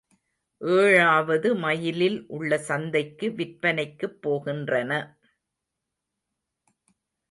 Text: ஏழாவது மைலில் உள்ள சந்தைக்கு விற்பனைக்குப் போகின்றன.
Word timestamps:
ஏழாவது 0.61 1.55
மைலில் 1.55 2.17
உள்ள 2.29 2.59
சந்தைக்கு 2.69 3.29
விற்பனைக்குப் 3.29 4.19
போகின்றன. 4.23 5.01